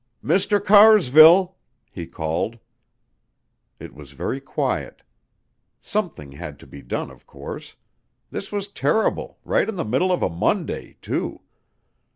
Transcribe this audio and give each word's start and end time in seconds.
"Mr. 0.23 0.59
Carsville," 0.65 1.57
he 1.91 2.07
called. 2.07 2.57
It 3.79 3.93
was 3.93 4.13
very 4.13 4.39
quiet. 4.41 5.03
Something 5.79 6.31
had 6.31 6.57
to 6.61 6.65
be 6.65 6.81
done, 6.81 7.11
of 7.11 7.27
course. 7.27 7.75
This 8.31 8.51
was 8.51 8.67
terrible, 8.67 9.37
right 9.45 9.69
in 9.69 9.75
the 9.75 9.85
middle 9.85 10.11
of 10.11 10.23
a 10.23 10.27
Monday, 10.29 10.97
too. 11.03 11.41